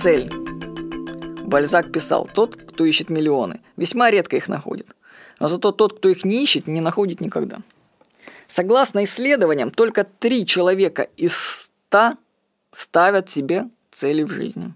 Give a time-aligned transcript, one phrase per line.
[0.00, 0.30] цель.
[1.44, 4.86] Бальзак писал, тот, кто ищет миллионы, весьма редко их находит.
[5.38, 7.58] Но зато тот, кто их не ищет, не находит никогда.
[8.48, 12.16] Согласно исследованиям, только три человека из ста
[12.72, 14.72] ставят себе цели в жизни.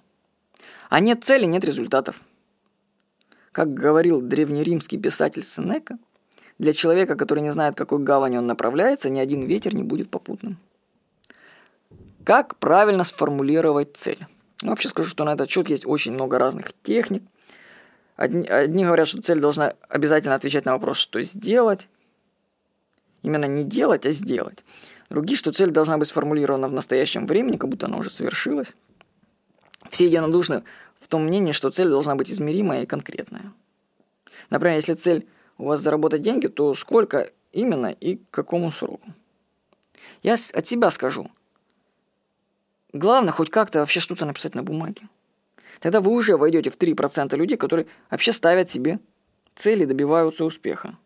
[0.91, 2.21] А нет цели, нет результатов.
[3.51, 5.97] Как говорил древнеримский писатель Сенека,
[6.59, 10.59] для человека, который не знает, какой гавани он направляется, ни один ветер не будет попутным.
[12.25, 14.27] Как правильно сформулировать цель?
[14.65, 17.23] Ну, вообще скажу, что на этот счет есть очень много разных техник.
[18.17, 21.87] Одни, одни говорят, что цель должна обязательно отвечать на вопрос, что сделать.
[23.23, 24.65] Именно не делать, а сделать.
[25.11, 28.75] Другие, что цель должна быть сформулирована в настоящем времени, как будто она уже совершилась.
[29.91, 30.65] Все единодушны
[30.99, 33.53] в том мнении, что цель должна быть измеримая и конкретная.
[34.49, 39.13] Например, если цель у вас заработать деньги, то сколько именно и к какому сроку.
[40.23, 41.31] Я от себя скажу.
[42.95, 45.03] Главное хоть как-то вообще что-то написать на бумаге.
[45.81, 48.99] Тогда вы уже войдете в 3% людей, которые вообще ставят себе
[49.55, 50.97] цели добиваются успеха.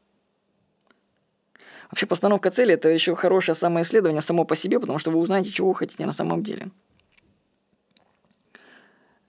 [1.90, 5.70] Вообще постановка цели– это еще хорошее самоисследование само по себе, потому что вы узнаете, чего
[5.70, 6.68] вы хотите на самом деле.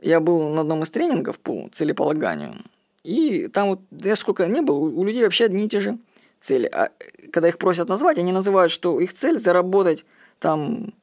[0.02, 2.64] Я был на одном из тренингов по целеполаганию–
[3.04, 5.98] и там вот, я сколько не был, у людей вообще одни и те же
[6.42, 6.66] цели.
[6.68, 6.90] А
[7.32, 10.06] когда их просят назвать, они называют, что их цель заработать
[10.40, 10.94] там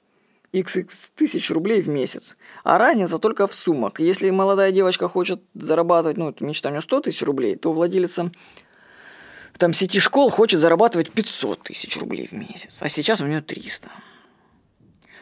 [0.60, 2.36] XX тысяч рублей в месяц.
[2.64, 4.00] А разница только в суммах.
[4.00, 8.30] Если молодая девочка хочет зарабатывать, ну, мечта у нее 100 тысяч рублей, то владелица
[9.58, 12.78] там сети школ хочет зарабатывать 500 тысяч рублей в месяц.
[12.80, 13.90] А сейчас у нее 300.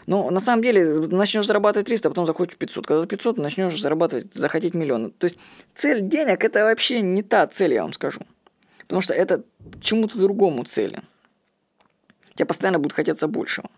[0.07, 2.87] Но на самом деле начнешь зарабатывать 300, а потом захочешь 500.
[2.87, 5.13] Когда за 500 начнешь зарабатывать, захотеть миллион.
[5.13, 5.39] То есть
[5.75, 8.21] цель денег– это вообще не та цель, я вам скажу.
[8.83, 9.45] Потому что это
[9.81, 11.01] чему-то другому цели.
[12.35, 13.71] Тебе постоянно будет хотеться большего.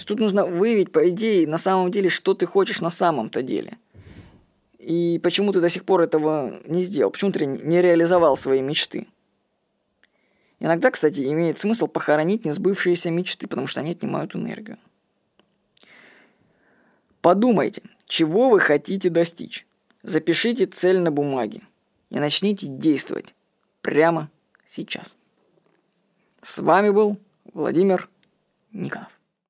[0.00, 3.76] Есть тут нужно выявить, по идее, на самом деле, что ты хочешь на самом-то деле.
[4.78, 7.10] И почему ты до сих пор этого не сделал?
[7.10, 9.08] Почему ты не реализовал свои мечты?
[10.58, 14.78] Иногда, кстати, имеет смысл похоронить несбывшиеся мечты, потому что они отнимают энергию.
[17.20, 19.66] Подумайте, чего вы хотите достичь.
[20.02, 21.60] Запишите цель на бумаге
[22.08, 23.34] и начните действовать
[23.82, 24.30] прямо
[24.66, 25.18] сейчас.
[26.40, 27.18] С вами был
[27.52, 28.08] Владимир
[28.72, 29.19] Никонов.